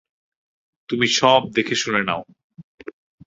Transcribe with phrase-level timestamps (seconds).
[0.89, 2.21] তুমি সব দেখে শুনে নাও।